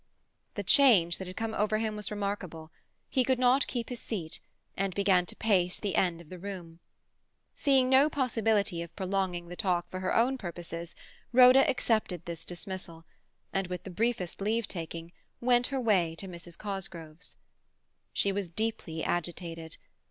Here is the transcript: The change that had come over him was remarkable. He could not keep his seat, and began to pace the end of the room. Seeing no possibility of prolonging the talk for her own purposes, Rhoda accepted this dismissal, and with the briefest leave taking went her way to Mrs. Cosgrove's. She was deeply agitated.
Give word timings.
The 0.55 0.63
change 0.63 1.19
that 1.19 1.27
had 1.27 1.37
come 1.37 1.53
over 1.53 1.77
him 1.77 1.95
was 1.95 2.09
remarkable. 2.09 2.71
He 3.07 3.23
could 3.23 3.37
not 3.37 3.67
keep 3.67 3.89
his 3.89 3.99
seat, 3.99 4.39
and 4.75 4.95
began 4.95 5.27
to 5.27 5.35
pace 5.35 5.79
the 5.79 5.95
end 5.95 6.19
of 6.21 6.29
the 6.29 6.39
room. 6.39 6.79
Seeing 7.53 7.87
no 7.87 8.09
possibility 8.09 8.81
of 8.81 8.95
prolonging 8.95 9.47
the 9.47 9.55
talk 9.55 9.91
for 9.91 9.99
her 9.99 10.15
own 10.15 10.39
purposes, 10.39 10.95
Rhoda 11.31 11.69
accepted 11.69 12.25
this 12.25 12.45
dismissal, 12.45 13.05
and 13.53 13.67
with 13.67 13.83
the 13.83 13.91
briefest 13.91 14.41
leave 14.41 14.67
taking 14.67 15.11
went 15.39 15.67
her 15.67 15.79
way 15.79 16.15
to 16.15 16.27
Mrs. 16.27 16.57
Cosgrove's. 16.57 17.37
She 18.11 18.31
was 18.31 18.49
deeply 18.49 19.03
agitated. 19.03 19.77